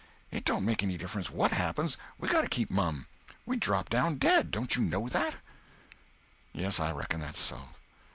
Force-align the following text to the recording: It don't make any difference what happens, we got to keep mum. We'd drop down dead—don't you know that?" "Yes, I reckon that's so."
It 0.31 0.45
don't 0.45 0.65
make 0.65 0.81
any 0.81 0.97
difference 0.97 1.29
what 1.29 1.51
happens, 1.51 1.95
we 2.17 2.27
got 2.27 2.41
to 2.41 2.47
keep 2.49 2.71
mum. 2.71 3.05
We'd 3.45 3.59
drop 3.59 3.87
down 3.87 4.15
dead—don't 4.15 4.75
you 4.75 4.81
know 4.81 5.07
that?" 5.09 5.35
"Yes, 6.53 6.79
I 6.79 6.91
reckon 6.91 7.19
that's 7.19 7.39
so." 7.39 7.67